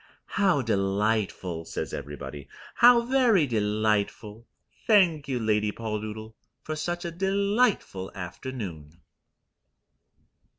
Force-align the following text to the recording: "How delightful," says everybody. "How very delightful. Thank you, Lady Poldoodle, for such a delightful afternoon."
"How 0.33 0.63
delightful," 0.63 1.63
says 1.63 1.93
everybody. 1.93 2.47
"How 2.73 3.01
very 3.01 3.45
delightful. 3.45 4.47
Thank 4.87 5.27
you, 5.27 5.37
Lady 5.39 5.71
Poldoodle, 5.71 6.33
for 6.63 6.75
such 6.75 7.05
a 7.05 7.11
delightful 7.11 8.11
afternoon." 8.15 8.99